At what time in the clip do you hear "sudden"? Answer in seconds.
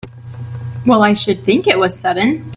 1.99-2.49